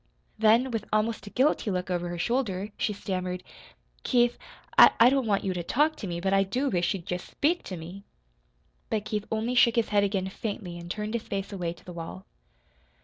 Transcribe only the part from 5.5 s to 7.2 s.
to talk to me, but I do wish you'd